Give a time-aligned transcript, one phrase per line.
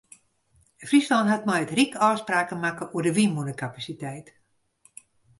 [0.87, 4.27] Fryslân hat mei it ryk ôfspraken makke oer de wynmûnekapasiteit.